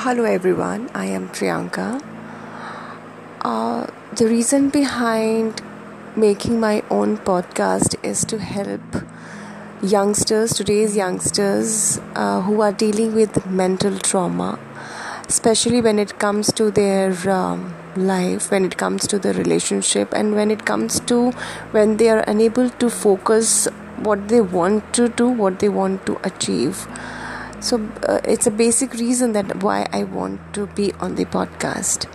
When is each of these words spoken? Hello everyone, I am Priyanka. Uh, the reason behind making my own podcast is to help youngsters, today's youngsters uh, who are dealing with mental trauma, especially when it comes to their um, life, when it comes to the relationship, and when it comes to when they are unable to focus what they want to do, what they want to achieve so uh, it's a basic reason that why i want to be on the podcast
Hello 0.00 0.24
everyone, 0.24 0.90
I 0.92 1.06
am 1.06 1.30
Priyanka. 1.30 2.02
Uh, 3.40 3.86
the 4.14 4.26
reason 4.26 4.68
behind 4.68 5.62
making 6.14 6.60
my 6.60 6.82
own 6.90 7.16
podcast 7.16 7.96
is 8.02 8.22
to 8.26 8.38
help 8.38 8.82
youngsters, 9.82 10.52
today's 10.52 10.96
youngsters 10.96 11.98
uh, 12.14 12.42
who 12.42 12.60
are 12.60 12.72
dealing 12.72 13.14
with 13.14 13.46
mental 13.46 13.98
trauma, 13.98 14.58
especially 15.28 15.80
when 15.80 15.98
it 15.98 16.18
comes 16.18 16.52
to 16.52 16.70
their 16.70 17.14
um, 17.30 17.74
life, 17.96 18.50
when 18.50 18.66
it 18.66 18.76
comes 18.76 19.06
to 19.06 19.18
the 19.18 19.32
relationship, 19.32 20.12
and 20.12 20.34
when 20.34 20.50
it 20.50 20.66
comes 20.66 21.00
to 21.00 21.30
when 21.70 21.96
they 21.96 22.10
are 22.10 22.22
unable 22.28 22.68
to 22.68 22.90
focus 22.90 23.66
what 24.00 24.28
they 24.28 24.42
want 24.42 24.92
to 24.92 25.08
do, 25.08 25.26
what 25.26 25.60
they 25.60 25.70
want 25.70 26.04
to 26.04 26.20
achieve 26.22 26.86
so 27.60 27.80
uh, 28.08 28.20
it's 28.24 28.46
a 28.46 28.50
basic 28.50 28.92
reason 28.94 29.32
that 29.32 29.62
why 29.62 29.86
i 29.92 30.04
want 30.04 30.40
to 30.52 30.66
be 30.68 30.92
on 30.94 31.14
the 31.14 31.24
podcast 31.24 32.06